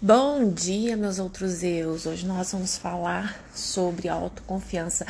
[0.00, 2.06] Bom dia, meus outros eus.
[2.06, 5.04] Hoje nós vamos falar sobre autoconfiança.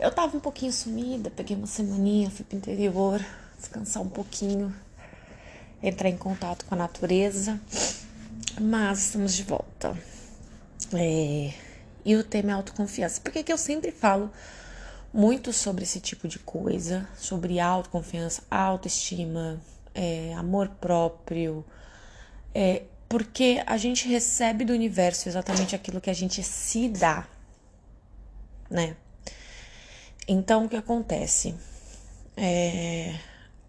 [0.00, 3.22] Eu tava um pouquinho sumida, peguei uma semaninha, fui pro interior,
[3.58, 4.74] descansar um pouquinho,
[5.82, 7.60] entrar em contato com a natureza,
[8.58, 9.94] mas estamos de volta.
[10.94, 11.52] É...
[12.02, 13.20] E o tema é autoconfiança.
[13.20, 14.30] Por que, que eu sempre falo
[15.12, 19.60] muito sobre esse tipo de coisa, sobre autoconfiança, autoestima,
[19.94, 21.62] é, amor próprio,
[22.54, 27.28] é, porque a gente recebe do universo exatamente aquilo que a gente se dá,
[28.70, 28.96] né?
[30.26, 31.54] Então, o que acontece?
[32.34, 33.14] É,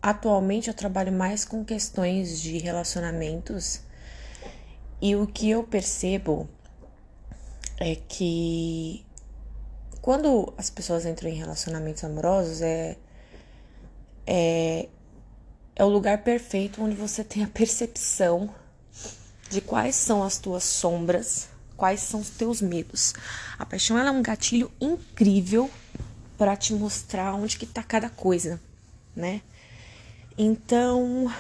[0.02, 3.82] atualmente eu trabalho mais com questões de relacionamentos
[5.02, 6.48] e o que eu percebo
[7.82, 9.06] é que
[10.02, 12.96] quando as pessoas entram em relacionamentos amorosos é,
[14.26, 14.88] é,
[15.76, 18.63] é o lugar perfeito onde você tem a percepção
[19.54, 23.14] de quais são as tuas sombras, quais são os teus medos.
[23.58, 25.70] A paixão é um gatilho incrível
[26.38, 28.60] para te mostrar onde que tá cada coisa,
[29.16, 29.42] né?
[30.38, 31.32] Então,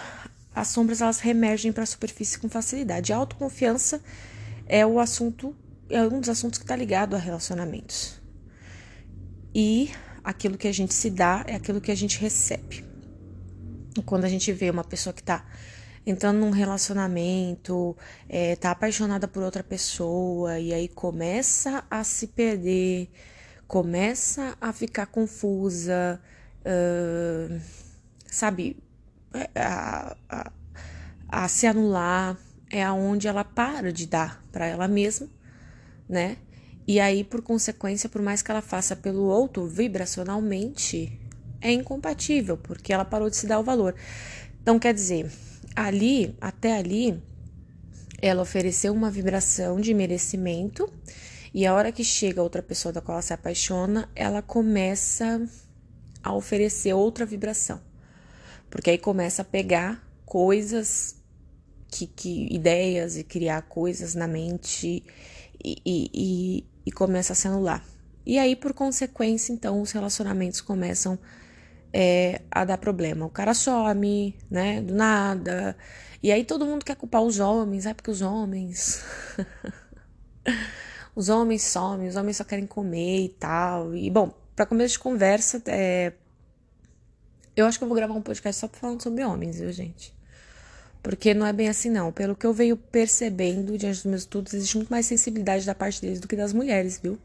[0.55, 3.11] as sombras elas remergem para a superfície com facilidade.
[3.11, 4.01] A autoconfiança
[4.67, 5.55] é o assunto,
[5.89, 8.21] é um dos assuntos que está ligado a relacionamentos.
[9.53, 9.91] E
[10.23, 12.85] aquilo que a gente se dá é aquilo que a gente recebe.
[14.05, 15.45] Quando a gente vê uma pessoa que está
[16.05, 17.95] entrando num relacionamento,
[18.27, 23.09] é, tá apaixonada por outra pessoa e aí começa a se perder,
[23.67, 26.21] começa a ficar confusa,
[26.65, 27.61] uh,
[28.27, 28.77] sabe,
[29.33, 30.51] é, a, a,
[31.29, 32.37] a se anular,
[32.69, 35.27] é aonde ela para de dar para ela mesma,
[36.09, 36.37] né?
[36.85, 41.17] E aí, por consequência, por mais que ela faça pelo outro vibracionalmente,
[41.61, 43.95] é incompatível, porque ela parou de se dar o valor.
[44.61, 45.31] Então, quer dizer,
[45.75, 47.21] ali, até ali,
[48.21, 50.91] ela ofereceu uma vibração de merecimento,
[51.53, 55.45] e a hora que chega outra pessoa da qual ela se apaixona, ela começa
[56.23, 57.79] a oferecer outra vibração.
[58.69, 61.15] Porque aí começa a pegar coisas,
[61.87, 65.03] que, que ideias e criar coisas na mente
[65.63, 67.85] e, e, e, e começa a se anular.
[68.25, 71.42] E aí, por consequência, então, os relacionamentos começam a
[71.93, 73.25] é, a dar problema.
[73.25, 75.77] O cara some, né, do nada.
[76.21, 79.03] E aí todo mundo quer culpar os homens, é porque os homens.
[81.15, 83.95] os homens somem, os homens só querem comer e tal.
[83.95, 86.13] E bom, para começo de conversa, é...
[87.55, 90.13] eu acho que eu vou gravar um podcast só falando sobre homens, viu, gente?
[91.03, 92.11] Porque não é bem assim, não.
[92.11, 96.01] Pelo que eu venho percebendo diante dos meus estudos, existe muito mais sensibilidade da parte
[96.01, 97.19] deles do que das mulheres, viu?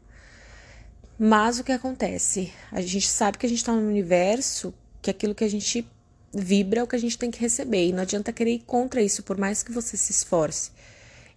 [1.21, 2.53] Mas o que acontece?
[2.71, 5.85] A gente sabe que a gente está no universo, que aquilo que a gente
[6.33, 7.87] vibra é o que a gente tem que receber.
[7.87, 10.71] E não adianta querer ir contra isso, por mais que você se esforce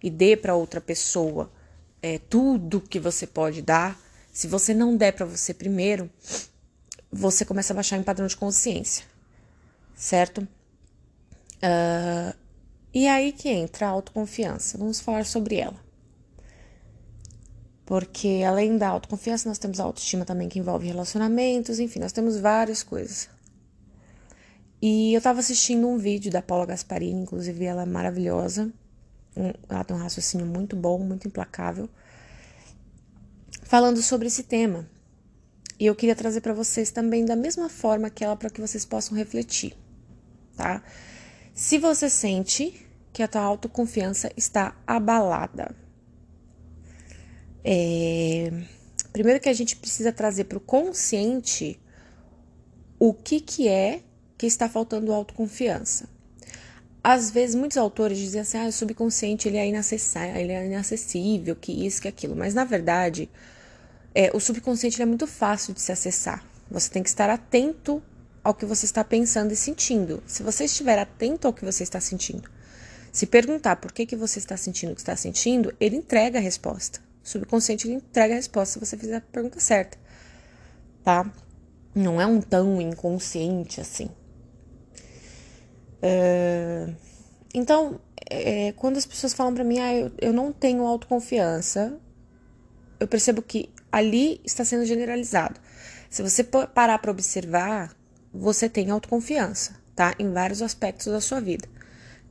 [0.01, 1.51] e dê para outra pessoa
[2.01, 3.99] é, tudo que você pode dar.
[4.31, 6.09] Se você não der para você primeiro,
[7.11, 9.05] você começa a baixar em padrão de consciência,
[9.95, 10.47] certo?
[11.61, 12.35] Uh,
[12.93, 14.77] e aí que entra a autoconfiança.
[14.77, 15.82] Vamos falar sobre ela.
[17.93, 22.39] Porque além da autoconfiança, nós temos a autoestima também que envolve relacionamentos, enfim, nós temos
[22.39, 23.29] várias coisas.
[24.81, 28.73] E eu estava assistindo um vídeo da Paula Gasparini, inclusive ela é maravilhosa.
[29.69, 31.87] ela tem um raciocínio muito bom, muito implacável,
[33.61, 34.89] falando sobre esse tema.
[35.79, 38.83] E eu queria trazer para vocês também da mesma forma que ela para que vocês
[38.83, 39.77] possam refletir,
[40.57, 40.81] tá?
[41.53, 45.82] Se você sente que a tua autoconfiança está abalada,
[47.63, 48.51] é,
[49.11, 51.79] primeiro que a gente precisa trazer para o consciente
[52.99, 54.01] o que, que é
[54.37, 56.09] que está faltando autoconfiança.
[57.03, 61.55] Às vezes, muitos autores dizem assim, ah, o subconsciente ele é, inacessível, ele é inacessível,
[61.55, 62.35] que isso, que aquilo.
[62.35, 63.29] Mas, na verdade,
[64.15, 66.45] é, o subconsciente é muito fácil de se acessar.
[66.71, 68.01] Você tem que estar atento
[68.41, 70.23] ao que você está pensando e sentindo.
[70.25, 72.49] Se você estiver atento ao que você está sentindo,
[73.11, 76.41] se perguntar por que, que você está sentindo o que está sentindo, ele entrega a
[76.41, 76.99] resposta.
[77.23, 79.97] Subconsciente ele entrega a resposta se você fizer a pergunta certa,
[81.03, 81.31] tá?
[81.95, 84.09] Não é um tão inconsciente assim.
[86.03, 86.93] Uh,
[87.53, 91.97] então, é, quando as pessoas falam para mim, ah, eu, eu não tenho autoconfiança,
[92.99, 95.59] eu percebo que ali está sendo generalizado.
[96.09, 97.95] Se você parar para observar,
[98.33, 100.13] você tem autoconfiança, tá?
[100.19, 101.67] Em vários aspectos da sua vida.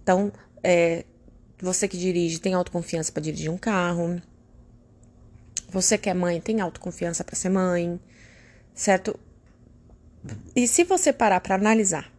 [0.02, 1.04] Então, é,
[1.60, 4.20] você que dirige tem autoconfiança para dirigir um carro,
[5.72, 7.98] você que é mãe tem autoconfiança para ser mãe,
[8.74, 9.18] certo?
[10.54, 12.12] E se você parar para analisar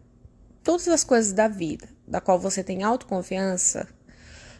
[0.63, 3.87] todas as coisas da vida da qual você tem autoconfiança,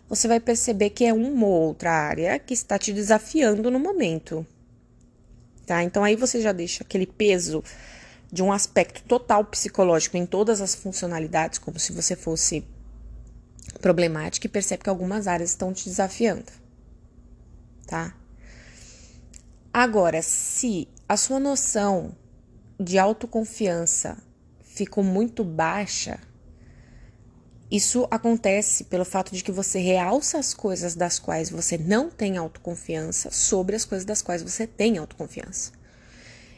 [0.07, 4.45] você vai perceber que é uma ou outra área que está te desafiando no momento.
[5.65, 5.83] Tá?
[5.83, 7.63] Então aí você já deixa aquele peso
[8.31, 12.65] de um aspecto total psicológico em todas as funcionalidades, como se você fosse
[13.81, 16.51] problemática e percebe que algumas áreas estão te desafiando.
[17.87, 18.15] Tá?
[19.73, 22.15] Agora, se a sua noção
[22.79, 24.17] de autoconfiança
[24.61, 26.19] ficou muito baixa,
[27.71, 32.37] isso acontece pelo fato de que você realça as coisas das quais você não tem
[32.37, 35.71] autoconfiança sobre as coisas das quais você tem autoconfiança.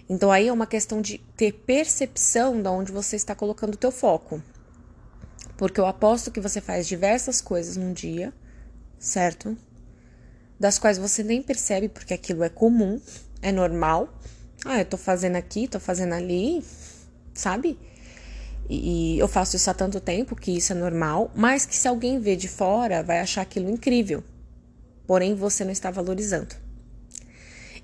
[0.09, 3.93] Então aí é uma questão de ter percepção de onde você está colocando o teu
[3.93, 4.43] foco.
[5.55, 8.33] Porque eu aposto que você faz diversas coisas num dia,
[8.99, 9.57] certo?
[10.59, 12.99] Das quais você nem percebe porque aquilo é comum,
[13.41, 14.09] é normal.
[14.65, 16.63] Ah, eu tô fazendo aqui, tô fazendo ali,
[17.33, 17.77] sabe?
[18.69, 22.19] E eu faço isso há tanto tempo que isso é normal, mas que se alguém
[22.19, 24.23] vê de fora, vai achar aquilo incrível.
[25.05, 26.55] Porém, você não está valorizando.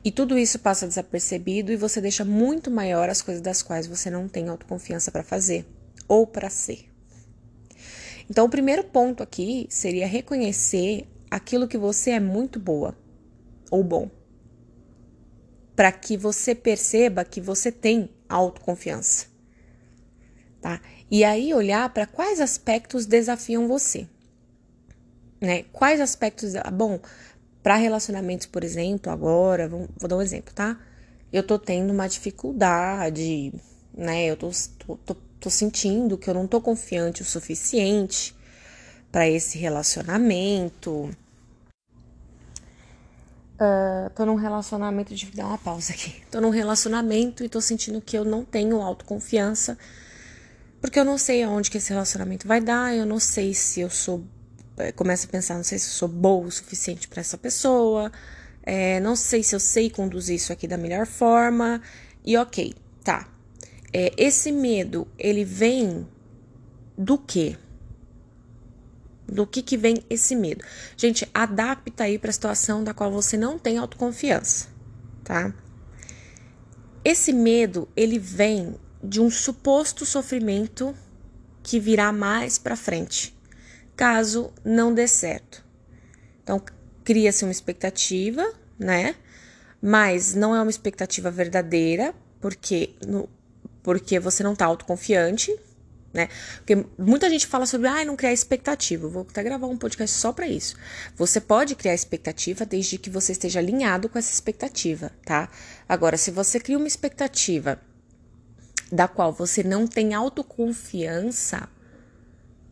[0.03, 4.09] E tudo isso passa desapercebido e você deixa muito maior as coisas das quais você
[4.09, 5.65] não tem autoconfiança para fazer
[6.07, 6.89] ou para ser.
[8.27, 12.95] Então, o primeiro ponto aqui seria reconhecer aquilo que você é muito boa
[13.71, 14.11] ou bom.
[15.75, 19.31] Para que você perceba que você tem autoconfiança
[20.61, 20.79] tá?
[21.09, 24.07] E aí olhar para quais aspectos desafiam você,
[25.41, 25.63] né?
[25.73, 26.99] Quais aspectos, ah, bom,
[27.63, 30.79] para relacionamentos, por exemplo, agora, vou, vou, dar um exemplo, tá?
[31.33, 33.53] Eu tô tendo uma dificuldade,
[33.93, 34.25] né?
[34.25, 34.51] Eu tô,
[34.85, 38.35] tô, tô, tô sentindo que eu não tô confiante o suficiente
[39.11, 41.09] para esse relacionamento.
[43.59, 46.21] Uh, tô num relacionamento, de dar uma pausa aqui.
[46.31, 49.77] Tô num relacionamento e tô sentindo que eu não tenho autoconfiança
[50.81, 53.89] porque eu não sei aonde que esse relacionamento vai dar, eu não sei se eu
[53.89, 54.23] sou.
[54.77, 58.11] Eh, começo a pensar, não sei se eu sou boa o suficiente para essa pessoa,
[58.63, 61.81] é, não sei se eu sei conduzir isso aqui da melhor forma.
[62.25, 62.73] E ok,
[63.03, 63.29] tá.
[63.93, 66.07] É, esse medo, ele vem
[66.97, 67.57] do quê?
[69.31, 70.63] Do que que vem esse medo?
[70.97, 74.67] Gente, adapta aí para a situação da qual você não tem autoconfiança,
[75.23, 75.53] tá?
[77.03, 80.93] Esse medo, ele vem de um suposto sofrimento
[81.63, 83.33] que virá mais para frente,
[83.95, 85.65] caso não dê certo.
[86.43, 86.61] Então,
[87.03, 88.45] cria-se uma expectativa,
[88.77, 89.15] né?
[89.81, 93.29] Mas não é uma expectativa verdadeira, porque, no,
[93.81, 95.57] porque você não tá autoconfiante,
[96.13, 96.27] né?
[96.57, 99.05] Porque muita gente fala sobre, ah, não criar expectativa.
[99.05, 100.75] Eu vou até gravar um podcast só para isso.
[101.15, 105.49] Você pode criar expectativa desde que você esteja alinhado com essa expectativa, tá?
[105.87, 107.79] Agora, se você cria uma expectativa
[108.91, 111.69] da qual você não tem autoconfiança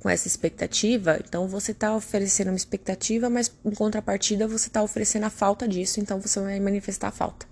[0.02, 5.26] com essa expectativa, então você está oferecendo uma expectativa, mas em contrapartida você está oferecendo
[5.26, 7.46] a falta disso, então você vai manifestar a falta,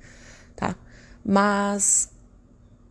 [0.55, 0.75] tá?
[1.25, 2.09] Mas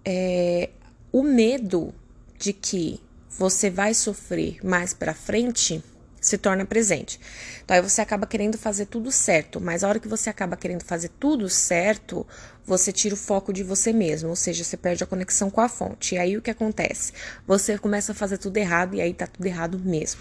[0.04, 0.70] é,
[1.10, 1.94] o medo
[2.38, 3.00] de que
[3.38, 5.82] você vai sofrer mais para frente
[6.20, 7.20] se torna presente.
[7.64, 10.82] Então aí você acaba querendo fazer tudo certo, mas a hora que você acaba querendo
[10.82, 12.26] fazer tudo certo,
[12.64, 15.68] você tira o foco de você mesmo, ou seja, você perde a conexão com a
[15.68, 16.14] fonte.
[16.14, 17.12] E aí o que acontece?
[17.46, 20.20] Você começa a fazer tudo errado e aí tá tudo errado mesmo.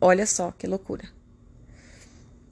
[0.00, 1.04] Olha só que loucura.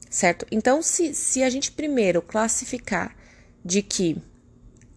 [0.09, 0.47] Certo?
[0.49, 3.17] Então, se, se a gente primeiro classificar
[3.65, 4.17] de que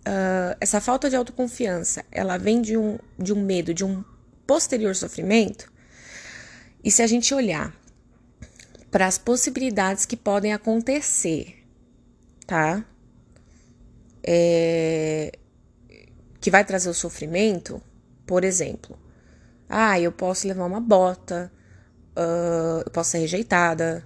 [0.08, 4.04] uh, essa falta de autoconfiança ela vem de um, de um medo, de um
[4.46, 5.72] posterior sofrimento,
[6.84, 7.76] e se a gente olhar
[8.90, 11.64] para as possibilidades que podem acontecer,
[12.46, 12.86] tá?
[14.24, 15.38] É,
[16.40, 17.82] que vai trazer o sofrimento,
[18.26, 18.98] por exemplo,
[19.68, 21.52] ah, eu posso levar uma bota,
[22.16, 24.06] uh, eu posso ser rejeitada,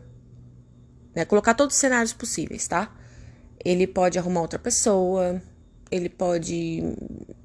[1.13, 1.23] né?
[1.25, 2.91] Colocar todos os cenários possíveis, tá?
[3.63, 5.41] Ele pode arrumar outra pessoa,
[5.91, 6.81] ele pode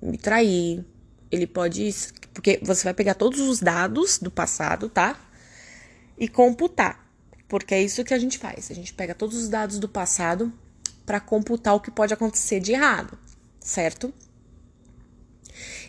[0.00, 0.84] me trair,
[1.30, 1.92] ele pode.
[2.32, 5.18] Porque você vai pegar todos os dados do passado, tá?
[6.16, 7.04] E computar.
[7.48, 8.70] Porque é isso que a gente faz.
[8.70, 10.52] A gente pega todos os dados do passado
[11.04, 13.18] para computar o que pode acontecer de errado,
[13.60, 14.12] certo?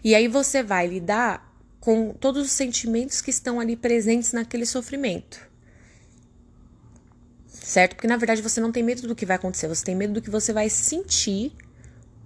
[0.03, 1.47] E aí você vai lidar
[1.79, 5.47] com todos os sentimentos que estão ali presentes naquele sofrimento.
[7.49, 7.95] Certo?
[7.95, 10.21] Porque na verdade você não tem medo do que vai acontecer, você tem medo do
[10.21, 11.51] que você vai sentir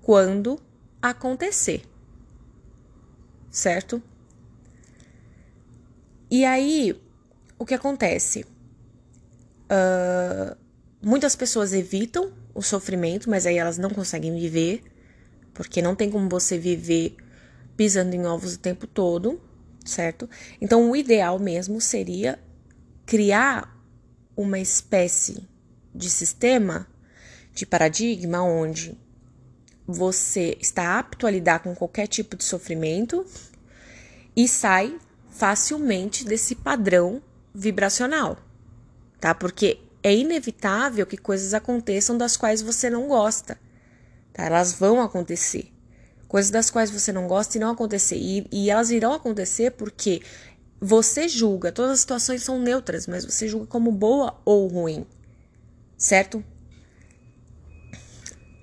[0.02, 0.60] quando
[1.02, 1.84] acontecer
[3.52, 4.02] certo?
[6.30, 7.00] E aí,
[7.60, 8.46] o que acontece?
[9.70, 10.56] Uh,
[11.02, 14.82] muitas pessoas evitam o sofrimento, mas aí elas não conseguem viver,
[15.54, 17.18] porque não tem como você viver
[17.76, 19.42] pisando em ovos o tempo todo,
[19.84, 20.30] certo?
[20.62, 22.40] Então, o ideal mesmo seria
[23.06, 23.78] criar
[24.36, 25.48] uma espécie
[25.94, 26.88] de sistema,
[27.54, 28.98] de paradigma, onde
[29.92, 33.26] você está apto a lidar com qualquer tipo de sofrimento
[34.36, 34.98] e sai
[35.30, 37.22] facilmente desse padrão
[37.54, 38.38] vibracional,
[39.20, 39.34] tá?
[39.34, 43.60] Porque é inevitável que coisas aconteçam das quais você não gosta,
[44.34, 44.46] tá?
[44.46, 45.72] Elas vão acontecer.
[46.28, 48.16] Coisas das quais você não gosta não acontecer.
[48.16, 50.22] E, e elas irão acontecer porque
[50.80, 55.06] você julga, todas as situações são neutras, mas você julga como boa ou ruim,
[55.98, 56.44] certo?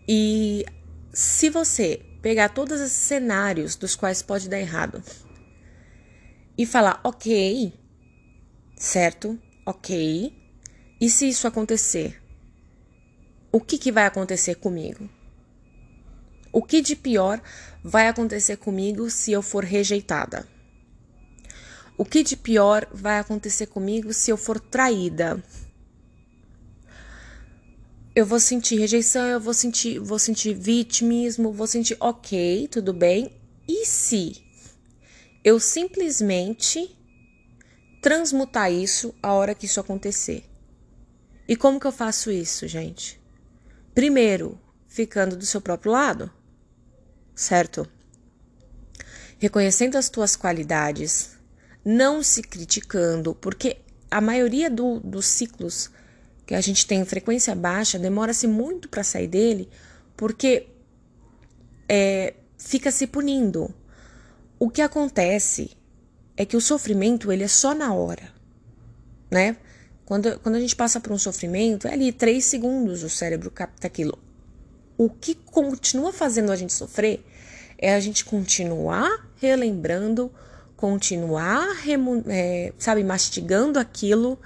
[0.09, 0.65] E
[1.13, 5.03] se você pegar todos esses cenários dos quais pode dar errado
[6.57, 7.73] e falar, ok,
[8.77, 9.39] certo?
[9.65, 10.33] Ok.
[11.01, 12.21] E se isso acontecer?
[13.53, 15.09] O que, que vai acontecer comigo?
[16.53, 17.41] O que de pior
[17.83, 20.47] vai acontecer comigo se eu for rejeitada?
[21.97, 25.43] O que de pior vai acontecer comigo se eu for traída?
[28.19, 33.33] Eu vou sentir rejeição, eu vou sentir, vou sentir vitimismo, vou sentir ok, tudo bem.
[33.69, 34.45] E se
[35.45, 36.99] eu simplesmente
[38.03, 40.45] transmutar isso a hora que isso acontecer?
[41.47, 43.21] E como que eu faço isso, gente?
[43.95, 46.29] Primeiro, ficando do seu próprio lado,
[47.37, 47.87] certo?
[49.39, 51.39] Reconhecendo as tuas qualidades,
[51.85, 53.77] não se criticando, porque
[54.11, 55.89] a maioria do, dos ciclos
[56.49, 59.69] que a gente tem frequência baixa, demora-se muito para sair dele,
[60.17, 60.67] porque
[61.87, 63.75] é, fica se punindo.
[64.59, 65.77] O que acontece
[66.39, 68.33] é que o sofrimento ele é só na hora,
[69.31, 69.59] né?
[70.07, 73.87] Quando, quando a gente passa por um sofrimento, é ali três segundos o cérebro capta
[73.87, 74.19] aquilo.
[74.97, 77.23] O que continua fazendo a gente sofrer
[77.77, 80.33] é a gente continuar relembrando,
[80.79, 81.69] continuar,
[82.27, 84.39] é, sabe, mastigando aquilo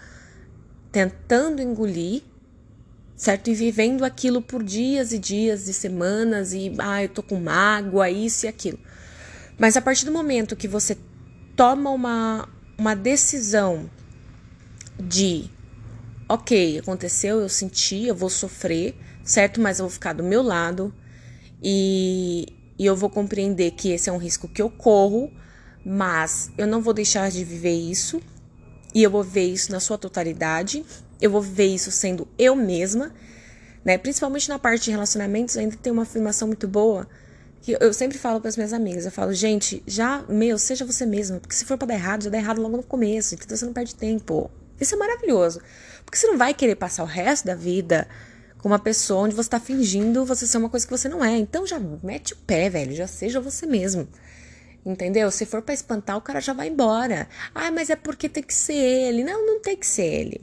[0.93, 2.23] tentando engolir,
[3.17, 3.49] certo?
[3.49, 8.11] E vivendo aquilo por dias e dias e semanas e ah, eu tô com mágoa,
[8.11, 8.79] isso e aquilo.
[9.59, 10.97] Mas a partir do momento que você
[11.57, 13.91] toma uma, uma decisão
[14.99, 15.51] de
[16.29, 18.95] ok, aconteceu, eu senti, eu vou sofrer,
[19.25, 19.61] certo?
[19.61, 20.95] Mas eu vou ficar do meu lado
[21.63, 22.47] e,
[22.79, 25.31] e eu vou compreender que esse é um risco que eu corro,
[25.85, 28.21] mas eu não vou deixar de viver isso,
[28.95, 30.85] e eu vou ver isso na sua totalidade.
[31.21, 33.13] Eu vou ver isso sendo eu mesma,
[33.85, 33.97] né?
[33.97, 37.09] Principalmente na parte de relacionamentos, ainda tem uma afirmação muito boa
[37.63, 39.07] que eu sempre falo para as minhas amigas.
[39.07, 42.31] Eu falo, gente, já, meu, seja você mesma, porque se for para dar errado, já
[42.31, 44.51] dá errado logo no começo, então você não perde tempo.
[44.81, 45.61] Isso é maravilhoso,
[46.05, 48.09] porque você não vai querer passar o resto da vida
[48.59, 51.37] com uma pessoa onde você tá fingindo você ser uma coisa que você não é.
[51.37, 54.09] Então já mete o pé, velho, já seja você mesmo.
[54.85, 55.31] Entendeu?
[55.31, 57.29] Se for para espantar, o cara já vai embora.
[57.55, 59.23] Ah, mas é porque tem que ser ele.
[59.23, 60.41] Não, não tem que ser ele.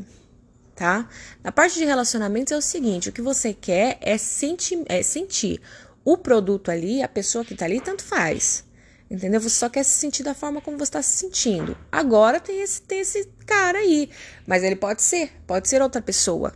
[0.75, 1.09] Tá?
[1.43, 5.61] Na parte de relacionamentos é o seguinte: o que você quer é, senti é sentir
[6.05, 8.63] o produto ali, a pessoa que tá ali, tanto faz.
[9.11, 9.41] Entendeu?
[9.41, 11.75] Você só quer se sentir da forma como você está se sentindo.
[11.91, 14.09] Agora tem esse, tem esse cara aí.
[14.47, 16.53] Mas ele pode ser, pode ser outra pessoa.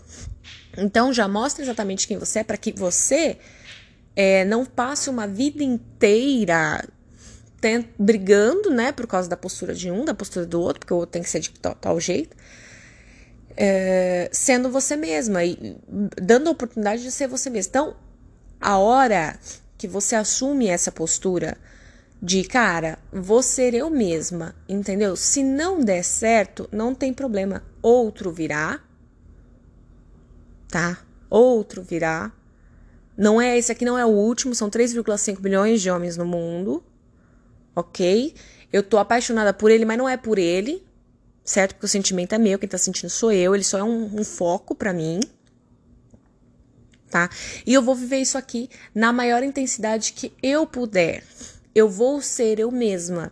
[0.78, 3.38] Então já mostra exatamente quem você é para que você
[4.16, 6.88] é, não passe uma vida inteira
[7.98, 11.12] brigando, né, por causa da postura de um, da postura do outro, porque o outro
[11.12, 12.36] tem que ser de tal, tal jeito,
[13.56, 15.78] é, sendo você mesma e
[16.22, 17.70] dando a oportunidade de ser você mesma.
[17.70, 17.96] Então,
[18.60, 19.40] a hora
[19.78, 21.58] que você assume essa postura
[22.22, 25.16] de, cara, vou ser eu mesma, entendeu?
[25.16, 27.64] Se não der certo, não tem problema.
[27.82, 28.80] Outro virá,
[30.70, 31.00] tá?
[31.30, 32.32] Outro virá.
[33.18, 36.84] Não é esse aqui, não é o último, são 3,5 bilhões de homens no mundo
[37.76, 38.34] ok?
[38.72, 40.84] Eu tô apaixonada por ele, mas não é por ele,
[41.44, 41.74] certo?
[41.74, 44.24] Porque o sentimento é meu, quem tá sentindo sou eu, ele só é um, um
[44.24, 45.20] foco para mim,
[47.10, 47.30] tá?
[47.66, 51.24] E eu vou viver isso aqui na maior intensidade que eu puder.
[51.76, 53.32] Eu vou ser eu mesma.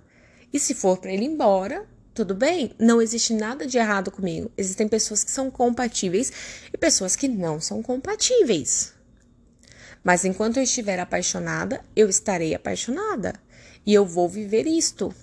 [0.53, 4.51] E se for para ele ir embora, tudo bem, não existe nada de errado comigo.
[4.57, 6.31] Existem pessoas que são compatíveis
[6.74, 8.93] e pessoas que não são compatíveis.
[10.03, 13.33] Mas enquanto eu estiver apaixonada, eu estarei apaixonada.
[13.85, 15.13] E eu vou viver isto.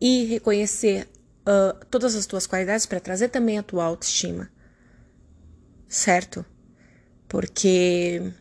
[0.00, 1.08] E reconhecer
[1.42, 4.50] uh, todas as tuas qualidades para trazer também a tua autoestima.
[5.88, 6.44] Certo?
[7.28, 8.32] Porque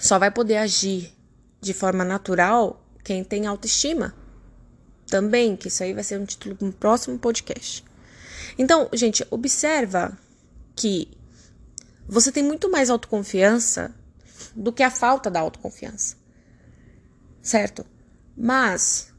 [0.00, 1.12] só vai poder agir
[1.60, 4.14] de forma natural quem tem autoestima.
[5.06, 7.84] Também, que isso aí vai ser um título para um próximo podcast.
[8.58, 10.18] Então, gente, observa
[10.74, 11.08] que
[12.08, 13.94] você tem muito mais autoconfiança
[14.54, 16.16] do que a falta da autoconfiança
[17.46, 17.86] certo?
[18.36, 19.14] Mas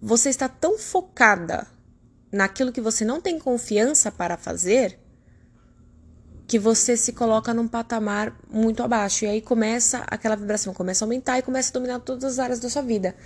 [0.00, 1.66] você está tão focada
[2.30, 5.00] naquilo que você não tem confiança para fazer,
[6.46, 9.24] que você se coloca num patamar muito abaixo.
[9.24, 12.60] E aí começa aquela vibração, começa a aumentar e começa a dominar todas as áreas
[12.60, 13.16] da sua vida.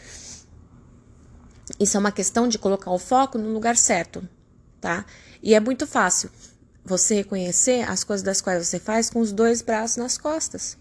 [1.78, 4.26] Isso é uma questão de colocar o foco no lugar certo,
[4.80, 5.04] tá?
[5.42, 6.30] E é muito fácil
[6.84, 10.79] você reconhecer as coisas das quais você faz com os dois braços nas costas.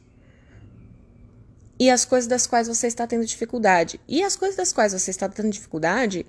[1.80, 4.02] E as coisas das quais você está tendo dificuldade.
[4.08, 6.26] E as coisas das quais você está tendo dificuldade,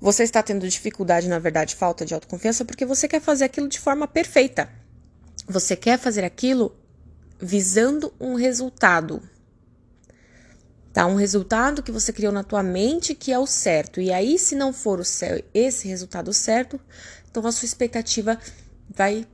[0.00, 3.78] você está tendo dificuldade, na verdade, falta de autoconfiança, porque você quer fazer aquilo de
[3.78, 4.68] forma perfeita.
[5.46, 6.74] Você quer fazer aquilo
[7.38, 9.22] visando um resultado.
[10.94, 11.06] Tá?
[11.06, 14.00] Um resultado que você criou na tua mente que é o certo.
[14.00, 16.80] E aí, se não for o céu, esse resultado certo,
[17.30, 18.38] então a sua expectativa
[18.88, 19.26] vai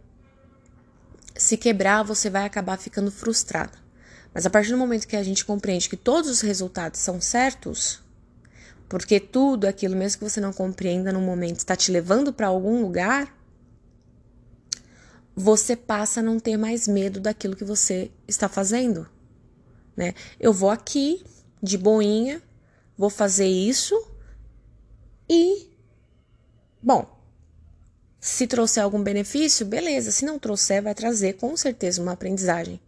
[1.36, 3.89] se quebrar, você vai acabar ficando frustrada.
[4.32, 8.00] Mas a partir do momento que a gente compreende que todos os resultados são certos,
[8.88, 12.82] porque tudo aquilo, mesmo que você não compreenda no momento, está te levando para algum
[12.82, 13.36] lugar,
[15.34, 19.08] você passa a não ter mais medo daquilo que você está fazendo.
[19.96, 20.14] Né?
[20.38, 21.24] Eu vou aqui,
[21.62, 22.42] de boinha,
[22.96, 23.94] vou fazer isso
[25.28, 25.68] e.
[26.82, 27.20] Bom,
[28.18, 30.10] se trouxer algum benefício, beleza.
[30.10, 32.80] Se não trouxer, vai trazer com certeza uma aprendizagem,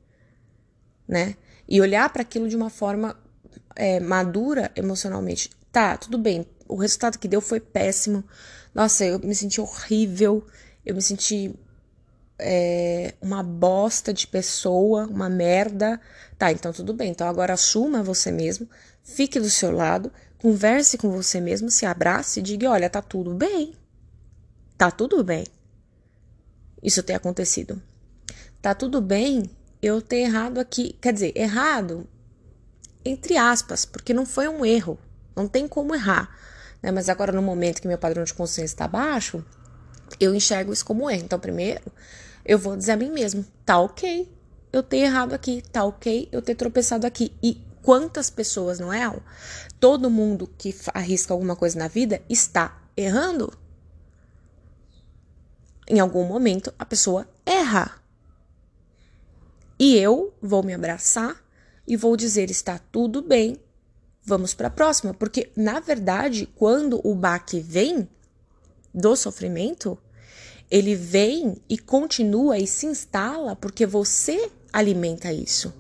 [1.07, 1.37] né?
[1.69, 3.17] E olhar para aquilo de uma forma
[3.75, 5.51] é, madura emocionalmente.
[5.71, 6.47] Tá, tudo bem.
[6.69, 8.25] O resultado que deu foi péssimo.
[8.75, 10.47] Nossa, eu me senti horrível.
[10.85, 11.55] Eu me senti
[12.39, 16.01] é, uma bosta de pessoa, uma merda.
[16.39, 17.11] Tá, então tudo bem.
[17.11, 18.69] Então agora assuma você mesmo,
[19.03, 23.35] fique do seu lado, converse com você mesmo, se abrace e diga: olha, tá tudo
[23.35, 23.75] bem.
[24.77, 25.45] Tá tudo bem
[26.83, 27.81] isso ter acontecido.
[28.61, 29.49] Tá tudo bem
[29.83, 30.97] eu ter errado aqui.
[31.01, 32.09] Quer dizer, errado
[33.05, 34.99] entre aspas, porque não foi um erro.
[35.35, 36.35] Não tem como errar.
[36.83, 36.91] Né?
[36.91, 39.45] Mas agora, no momento que meu padrão de consciência está baixo,
[40.21, 41.25] eu enxergo isso como erro.
[41.25, 41.83] Então, primeiro,
[42.45, 44.31] eu vou dizer a mim mesmo: tá ok
[44.73, 47.33] eu ter errado aqui, tá ok eu ter tropeçado aqui.
[47.43, 49.13] E quantas pessoas, não é?
[49.81, 53.53] Todo mundo que arrisca alguma coisa na vida está errando
[55.89, 58.02] em algum momento a pessoa erra.
[59.83, 61.37] E eu vou me abraçar
[61.85, 63.57] e vou dizer: está tudo bem,
[64.23, 65.13] vamos para a próxima.
[65.13, 68.09] Porque, na verdade, quando o baque vem
[68.95, 69.99] do sofrimento,
[70.71, 75.75] ele vem e continua e se instala porque você alimenta isso.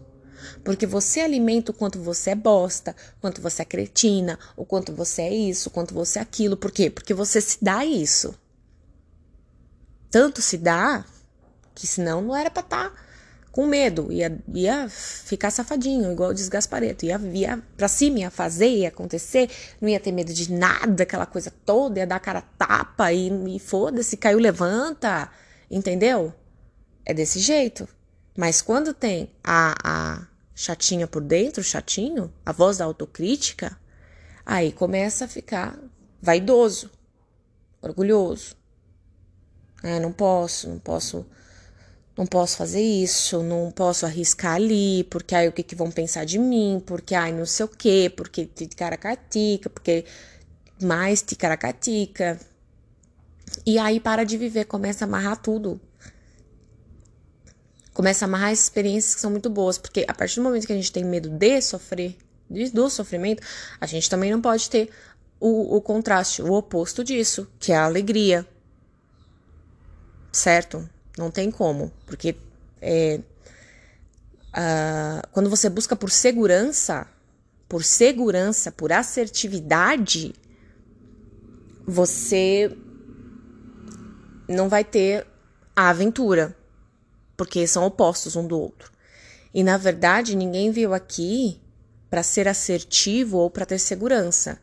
[0.64, 5.22] Porque você alimenta o quanto você é bosta, quanto você é cretina, o quanto você
[5.22, 6.56] é isso, o quanto você é aquilo.
[6.56, 6.90] Por quê?
[6.90, 8.34] Porque você se dá isso
[10.12, 11.06] tanto se dá
[11.74, 12.96] que senão não era para estar tá
[13.52, 18.68] com medo, ia, ia ficar safadinho, igual o desgaspareto, ia, ia pra cima, ia fazer,
[18.68, 23.12] ia acontecer, não ia ter medo de nada, aquela coisa toda, ia dar cara tapa
[23.12, 25.30] e, e foda-se, caiu, levanta,
[25.70, 26.32] entendeu?
[27.04, 27.86] É desse jeito.
[28.34, 33.78] Mas quando tem a, a chatinha por dentro, chatinho, a voz da autocrítica,
[34.46, 35.78] aí começa a ficar
[36.22, 36.90] vaidoso,
[37.82, 38.56] orgulhoso,
[39.82, 41.26] ah, não posso, não posso,
[42.16, 46.24] não posso fazer isso, não posso arriscar ali, porque aí o que, que vão pensar
[46.24, 50.04] de mim, porque ai não sei o quê, porque ticaracatica, porque
[50.82, 52.38] mais ticaracatica.
[53.66, 55.80] E aí para de viver, começa a amarrar tudo.
[57.94, 60.76] Começa a amarrar experiências que são muito boas, porque a partir do momento que a
[60.76, 62.16] gente tem medo de sofrer,
[62.72, 63.42] do sofrimento,
[63.80, 64.90] a gente também não pode ter
[65.40, 68.46] o, o contraste, o oposto disso, que é a alegria,
[70.30, 70.88] certo?
[71.16, 72.36] Não tem como, porque
[72.80, 73.20] é,
[75.32, 77.06] quando você busca por segurança,
[77.68, 80.34] por segurança, por assertividade,
[81.86, 82.76] você
[84.48, 85.26] não vai ter
[85.74, 86.56] a aventura,
[87.36, 88.92] porque são opostos um do outro.
[89.54, 91.60] E na verdade, ninguém veio aqui
[92.10, 94.58] para ser assertivo ou para ter segurança.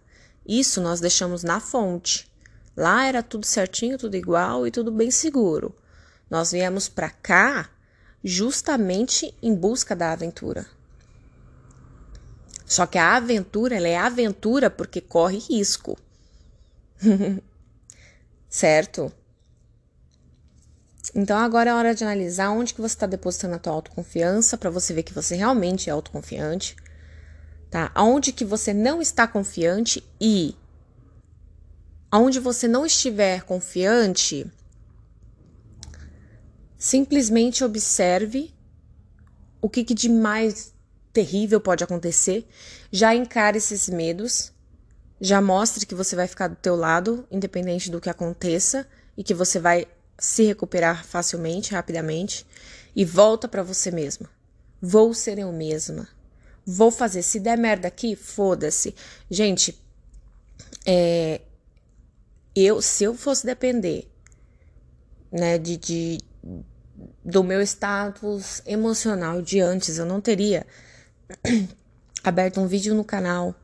[0.48, 2.30] Isso nós deixamos na fonte.
[2.78, 5.76] Lá era tudo certinho, tudo igual e tudo bem seguro.
[6.30, 7.70] Nós viemos para cá
[8.24, 10.66] justamente em busca da aventura.
[12.66, 15.98] Só que a aventura, ela é aventura porque corre risco.
[18.50, 19.12] certo?
[21.16, 24.70] Então agora é hora de analisar onde que você está depositando a tua autoconfiança para
[24.70, 26.76] você ver que você realmente é autoconfiante,
[27.70, 27.92] tá?
[27.96, 30.56] Aonde que você não está confiante e
[32.12, 34.46] aonde você não estiver confiante,
[36.80, 38.52] simplesmente observe
[39.62, 40.74] o que, que de mais
[41.14, 42.48] terrível pode acontecer,
[42.92, 44.54] já encare esses medos
[45.22, 48.88] Já mostre que você vai ficar do teu lado, independente do que aconteça,
[49.18, 49.86] e que você vai
[50.18, 52.46] se recuperar facilmente, rapidamente,
[52.96, 54.30] e volta para você mesma.
[54.82, 56.08] Vou ser eu mesma.
[56.66, 57.22] Vou fazer.
[57.22, 58.96] Se der merda aqui, foda-se.
[59.30, 59.78] Gente,
[60.86, 61.42] é,
[62.56, 64.10] eu, se eu fosse depender,
[65.30, 66.18] né, de, de
[67.24, 70.66] do meu status emocional de antes, eu não teria
[72.24, 73.56] aberto um vídeo no canal,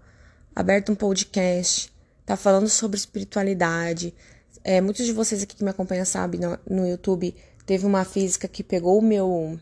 [0.56, 1.92] aberto um podcast,
[2.26, 4.14] tá falando sobre espiritualidade.
[4.64, 7.36] É, muitos de vocês aqui que me acompanham sabem no, no YouTube,
[7.66, 9.60] teve uma física que pegou o meu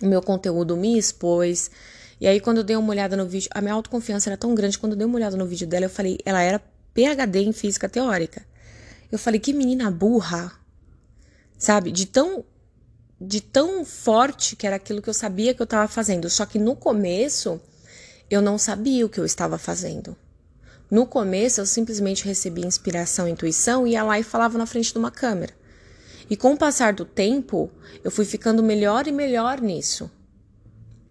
[0.00, 1.70] o meu conteúdo, me expôs.
[2.20, 4.78] E aí, quando eu dei uma olhada no vídeo, a minha autoconfiança era tão grande.
[4.78, 6.60] Quando eu dei uma olhada no vídeo dela, eu falei, ela era
[6.92, 8.44] PhD em física teórica.
[9.10, 10.52] Eu falei, que menina burra,
[11.62, 11.92] sabe?
[11.92, 12.44] De tão
[13.20, 16.28] de tão forte que era aquilo que eu sabia que eu estava fazendo.
[16.28, 17.60] Só que no começo
[18.28, 20.16] eu não sabia o que eu estava fazendo.
[20.90, 24.98] No começo eu simplesmente recebia inspiração, intuição e ia lá e falava na frente de
[24.98, 25.54] uma câmera.
[26.28, 27.70] E com o passar do tempo,
[28.02, 30.10] eu fui ficando melhor e melhor nisso.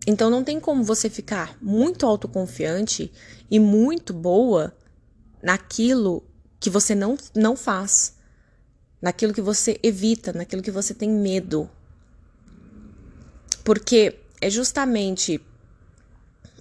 [0.05, 3.09] Então não tem como você ficar muito autoconfiante
[3.49, 4.75] e muito boa
[5.41, 6.25] naquilo
[6.59, 8.17] que você não, não faz,
[9.01, 11.69] naquilo que você evita, naquilo que você tem medo.
[13.63, 15.41] Porque é justamente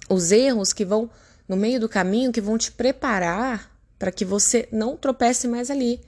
[0.09, 1.09] os erros que vão
[1.47, 6.01] no meio do caminho que vão te preparar para que você não tropece mais ali,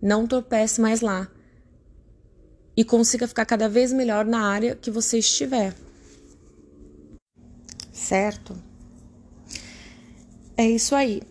[0.00, 1.28] não tropece mais lá
[2.76, 5.74] e consiga ficar cada vez melhor na área que você estiver.
[7.92, 8.56] Certo?
[10.56, 11.22] É isso aí.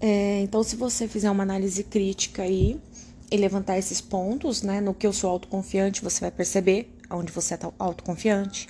[0.00, 2.80] É, então, se você fizer uma análise crítica aí
[3.30, 7.54] e levantar esses pontos, né, no que eu sou autoconfiante, você vai perceber onde você
[7.54, 8.66] é autoconfiante.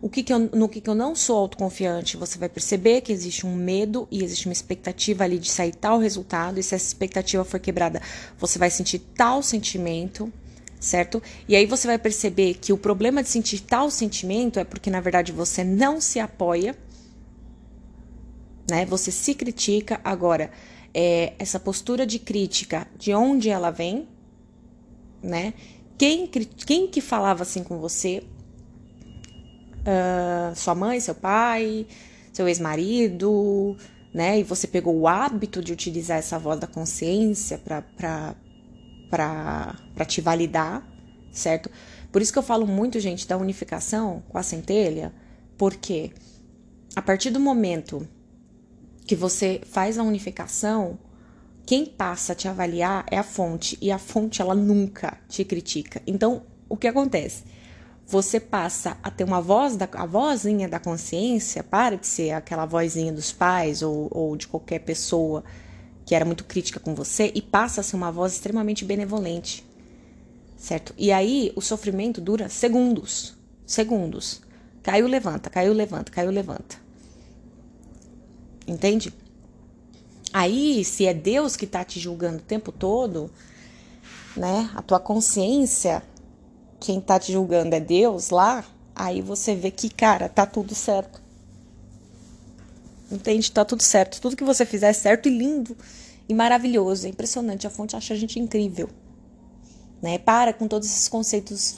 [0.00, 3.12] O que, que eu, no que, que eu não sou autoconfiante, você vai perceber que
[3.12, 6.86] existe um medo e existe uma expectativa ali de sair tal resultado, e se essa
[6.86, 8.00] expectativa for quebrada,
[8.38, 10.32] você vai sentir tal sentimento,
[10.78, 11.20] certo?
[11.48, 15.00] E aí você vai perceber que o problema de sentir tal sentimento é porque, na
[15.00, 16.76] verdade, você não se apoia
[18.68, 18.84] né?
[18.86, 20.00] Você se critica.
[20.04, 20.50] Agora,
[21.00, 24.08] é, essa postura de crítica, de onde ela vem,
[25.22, 25.54] né?
[25.96, 28.24] Quem, quem que falava assim com você?
[29.78, 31.86] Uh, sua mãe, seu pai,
[32.32, 33.76] seu ex-marido,
[34.12, 34.40] né?
[34.40, 38.34] E você pegou o hábito de utilizar essa voz da consciência para
[40.04, 40.84] te validar,
[41.30, 41.70] certo?
[42.10, 45.14] Por isso que eu falo muito, gente, da unificação com a centelha,
[45.56, 46.10] porque
[46.96, 48.04] a partir do momento
[49.08, 50.98] que você faz a unificação,
[51.64, 56.02] quem passa a te avaliar é a fonte e a fonte ela nunca te critica.
[56.06, 57.42] Então, o que acontece?
[58.06, 62.66] Você passa a ter uma voz da a vozinha da consciência, para de ser aquela
[62.66, 65.42] vozinha dos pais ou, ou de qualquer pessoa
[66.04, 69.66] que era muito crítica com você e passa a ser uma voz extremamente benevolente.
[70.54, 70.94] Certo?
[70.98, 73.38] E aí o sofrimento dura segundos.
[73.64, 74.42] Segundos.
[74.82, 76.87] Caiu, levanta, caiu, levanta, caiu, levanta.
[78.68, 79.14] Entende?
[80.30, 83.30] Aí, se é Deus que está te julgando o tempo todo,
[84.36, 84.70] né?
[84.74, 86.02] A tua consciência,
[86.78, 88.62] quem está te julgando é Deus lá,
[88.94, 91.20] aí você vê que, cara, tá tudo certo.
[93.10, 93.50] Entende?
[93.50, 94.20] Tá tudo certo.
[94.20, 95.74] Tudo que você fizer é certo e lindo
[96.28, 97.06] e maravilhoso.
[97.06, 97.66] É impressionante.
[97.66, 98.90] A fonte acha a gente incrível.
[100.02, 100.18] Né?
[100.18, 101.76] Para com todos esses conceitos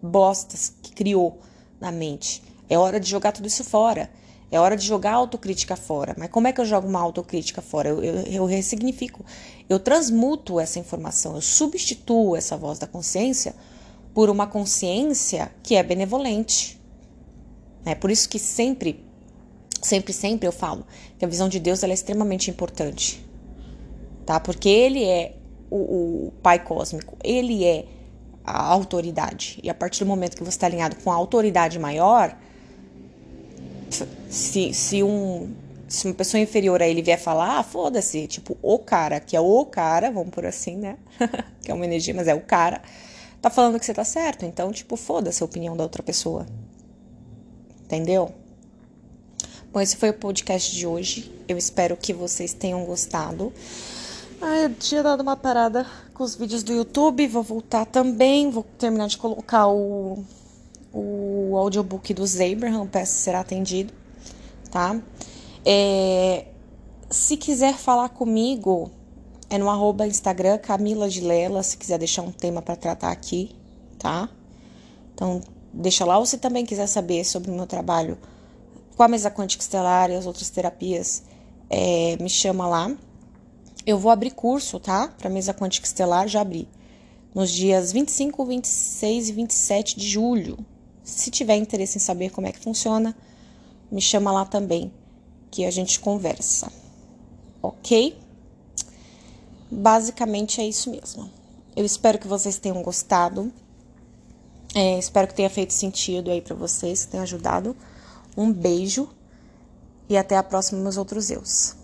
[0.00, 1.38] bostas que criou
[1.78, 2.42] na mente.
[2.66, 4.10] É hora de jogar tudo isso fora.
[4.50, 6.14] É hora de jogar a autocrítica fora.
[6.18, 7.88] Mas como é que eu jogo uma autocrítica fora?
[7.88, 9.24] Eu, eu, eu ressignifico.
[9.68, 11.34] Eu transmuto essa informação.
[11.34, 13.54] Eu substituo essa voz da consciência
[14.12, 16.80] por uma consciência que é benevolente.
[17.84, 19.04] É por isso que sempre,
[19.82, 20.86] sempre, sempre eu falo
[21.18, 23.24] que a visão de Deus é extremamente importante.
[24.24, 24.38] Tá?
[24.38, 25.36] Porque ele é
[25.70, 27.16] o, o Pai Cósmico.
[27.22, 27.86] Ele é
[28.44, 29.58] a autoridade.
[29.62, 32.36] E a partir do momento que você está alinhado com a autoridade maior
[34.34, 35.54] se, se, um,
[35.88, 39.40] se uma pessoa inferior a ele vier falar, ah, foda-se, tipo, o cara, que é
[39.40, 40.96] o cara, vamos por assim, né?
[41.62, 42.82] que é uma energia, mas é o cara,
[43.40, 44.44] tá falando que você tá certo.
[44.44, 46.46] Então, tipo, foda-se a opinião da outra pessoa.
[47.84, 48.34] Entendeu?
[49.72, 51.32] Bom, esse foi o podcast de hoje.
[51.46, 53.52] Eu espero que vocês tenham gostado.
[54.40, 58.64] Ah, eu tinha dado uma parada com os vídeos do YouTube, vou voltar também, vou
[58.78, 60.24] terminar de colocar o
[60.94, 63.92] o audiobook dos Abraham, peço será atendido,
[64.74, 65.00] tá?
[65.64, 66.46] É,
[67.08, 68.90] se quiser falar comigo,
[69.48, 73.54] é no arroba Instagram Camila de Lela, se quiser deixar um tema para tratar aqui,
[74.00, 74.28] tá?
[75.14, 75.40] Então,
[75.72, 76.18] deixa lá.
[76.18, 78.18] Ou se também quiser saber sobre o meu trabalho
[78.96, 81.22] com a mesa quântica estelar e as outras terapias,
[81.70, 82.92] é, me chama lá.
[83.86, 85.06] Eu vou abrir curso, tá?
[85.06, 86.68] Para mesa quântica estelar, já abri.
[87.32, 90.58] Nos dias 25, 26 e 27 de julho.
[91.04, 93.14] Se tiver interesse em saber como é que funciona,
[93.90, 94.92] me chama lá também,
[95.50, 96.70] que a gente conversa.
[97.62, 98.18] Ok?
[99.70, 101.30] Basicamente é isso mesmo.
[101.76, 103.52] Eu espero que vocês tenham gostado.
[104.74, 107.76] É, espero que tenha feito sentido aí para vocês, que tenha ajudado.
[108.36, 109.08] Um beijo
[110.08, 111.76] e até a próxima, meus outros eus.